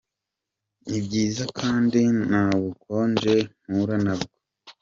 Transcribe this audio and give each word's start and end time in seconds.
Ni 0.87 0.99
byiza 1.05 1.43
kandi 1.59 2.01
ntabukonje 2.27 3.35
mpura 3.67 3.95
nabwo!». 4.05 4.33